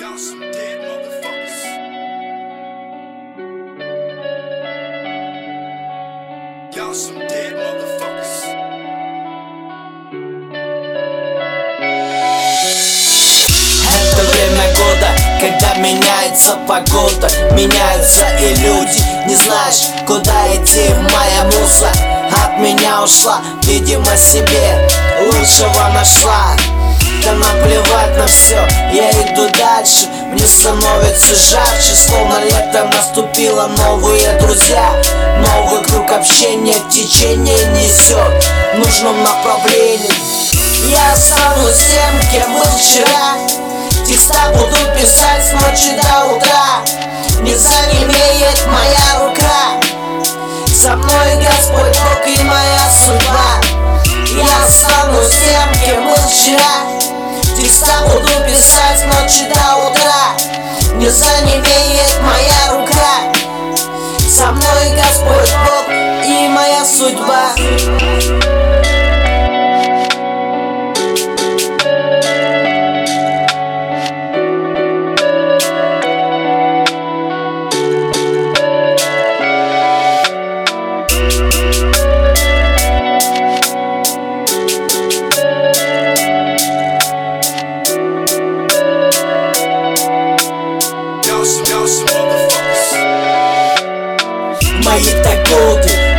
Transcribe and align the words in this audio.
Это 0.00 0.12
время 14.22 14.68
года, 14.76 15.10
когда 15.40 15.74
меняется 15.78 16.56
погода 16.68 17.28
Меняются 17.54 18.24
и 18.38 18.54
люди, 18.54 19.02
не 19.26 19.34
знаешь, 19.34 19.88
куда 20.06 20.54
идти 20.54 20.94
Моя 21.12 21.42
муза 21.46 21.90
от 22.44 22.60
меня 22.60 23.02
ушла. 23.02 23.40
Видимо 23.64 24.16
себе 24.16 24.88
лучшего 25.26 25.88
нашла 25.92 26.56
становится 30.58 31.36
жарче, 31.36 31.94
словно 31.94 32.42
лето 32.42 32.90
наступило 32.92 33.68
Новые 33.78 34.32
друзья, 34.40 35.00
новый 35.36 35.84
круг 35.84 36.10
общения 36.10 36.74
Течение 36.90 37.64
несет 37.76 38.44
в 38.74 38.78
нужном 38.78 39.22
направлении. 39.22 40.10
Я 40.90 41.12
останусь 41.12 41.76
тем, 41.76 42.32
кем 42.32 42.54
был 42.54 42.64
вчера. 42.76 43.36
Текста 44.04 44.50
буду 44.52 44.76
писать 44.98 45.46
с 45.46 45.52
ночи 45.52 45.96
до 46.02 46.34
утра. 46.34 46.82
Не 47.40 47.54
занемеет 47.54 48.66
моя 48.66 49.20
рука. 49.20 49.80
Со 50.74 50.96
мной 50.96 51.36
Господь 51.36 51.96
Бог 52.00 52.26
и 52.26 52.42
моя 52.42 52.80
судьба. 53.04 53.60
Я 54.26 54.66
останусь 54.66 55.30
тем, 55.30 55.84
кем 55.84 56.04
был 56.04 56.16
вчера. 56.16 56.98
Текста 57.56 58.02
буду 58.06 58.30
писать 58.46 59.07
Со 64.38 64.52
мной 64.52 64.94
Господь 64.94 65.52
Бог 65.66 65.88
и 66.24 66.48
моя 66.48 66.84
судьба. 66.84 67.54
Y'all 81.18 81.57
Мои-то 94.88 95.28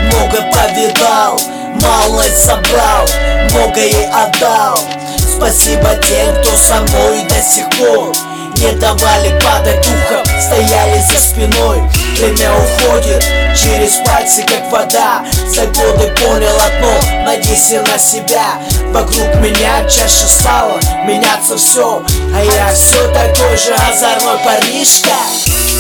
много 0.06 0.42
повидал 0.54 1.40
Малость 1.82 2.46
собрал, 2.46 3.08
многое 3.50 4.12
отдал. 4.14 4.78
Спасибо 5.18 5.96
тем, 6.08 6.36
кто 6.36 6.56
со 6.56 6.76
мной 6.82 7.24
до 7.28 7.42
сих 7.42 7.68
пор. 7.70 8.14
Не 8.58 8.74
давали 8.74 9.40
падать 9.40 9.82
духом, 9.82 10.26
стояли 10.42 11.02
за 11.02 11.18
спиной. 11.18 11.82
Время 12.18 12.52
уходит 12.58 13.24
через 13.56 13.94
пальцы, 14.06 14.44
как 14.44 14.70
вода. 14.70 15.24
За 15.48 15.66
годы 15.68 16.14
понял 16.22 16.56
одно, 16.68 17.24
надейся 17.24 17.82
на 17.82 17.98
себя. 17.98 18.56
Вокруг 18.92 19.36
меня 19.36 19.88
чаще 19.88 20.28
стало 20.28 20.80
меняться 21.06 21.56
все 21.58 22.04
А 22.36 22.44
я 22.44 22.74
все 22.74 23.08
такой 23.14 23.56
же 23.58 23.74
озорной 23.74 24.38
парнишка. 24.44 25.16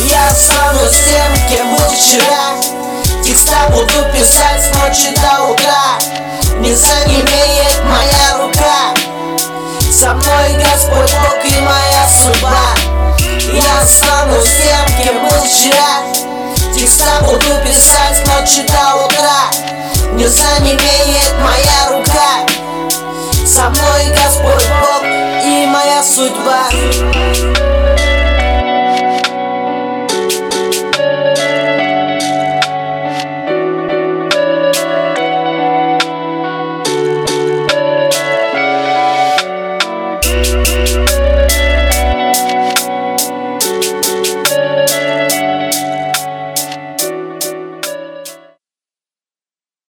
Я 0.09 0.29
останусь 0.29 0.95
тем, 1.09 1.49
кем 1.49 1.58
Не 6.79 6.85
занемеет 6.85 7.83
моя 7.83 8.37
рука. 8.37 8.93
Со 9.91 10.13
мной 10.13 10.63
Господь 10.63 11.13
Бог 11.21 11.43
и 11.43 11.59
моя 11.59 12.07
судьба. 12.07 12.73
Я 13.51 13.81
останусь 13.81 14.49
тем, 14.63 15.03
кем 15.03 15.27
был 15.27 15.43
вчера. 15.43 16.03
Текста 16.73 17.19
буду 17.23 17.61
писать 17.65 18.15
с 18.15 18.27
ночи 18.29 18.65
до 18.65 18.95
утра. 18.95 19.51
Не 20.13 20.25
занемеет 20.25 21.33
моя 21.41 21.97
рука. 21.97 22.47
Со 23.45 23.69
мной 23.71 24.15
Господь 24.15 24.65
Бог 24.79 25.03
и 25.03 25.65
моя 25.65 26.01
судьба 26.01 27.48